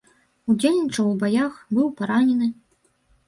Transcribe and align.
Удзельнічаў 0.51 1.09
у 1.09 1.11
баях, 1.25 1.59
быў 1.77 1.87
паранены. 1.99 2.47